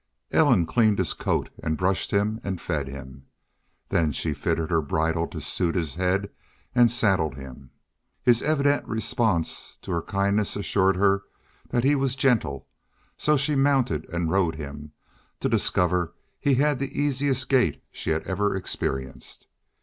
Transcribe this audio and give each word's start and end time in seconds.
Ellen 0.31 0.65
cleaned 0.65 0.97
his 0.97 1.13
coat 1.13 1.51
and 1.61 1.77
brushed 1.77 2.09
him 2.09 2.41
and 2.43 2.59
fed 2.59 2.87
him. 2.87 3.27
Then 3.89 4.11
she 4.11 4.33
fitted 4.33 4.71
her 4.71 4.81
bridle 4.81 5.27
to 5.27 5.39
suit 5.39 5.75
his 5.75 5.93
head 5.93 6.31
and 6.73 6.89
saddled 6.89 7.35
him. 7.35 7.69
His 8.23 8.41
evident 8.41 8.87
response 8.87 9.77
to 9.83 9.91
her 9.91 10.01
kindness 10.01 10.55
assured 10.55 10.95
her 10.95 11.21
that 11.69 11.83
he 11.83 11.93
was 11.93 12.15
gentle, 12.15 12.67
so 13.15 13.37
she 13.37 13.55
mounted 13.55 14.09
and 14.09 14.31
rode 14.31 14.55
him, 14.55 14.91
to 15.39 15.47
discover 15.47 16.15
he 16.39 16.55
had 16.55 16.79
the 16.79 16.99
easiest 16.99 17.47
gait 17.49 17.83
she 17.91 18.09
had 18.09 18.23
ever 18.25 18.55
experienced. 18.55 19.45